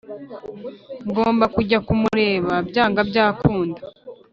[1.09, 3.81] ngomba kujya kumureba byanga byakunda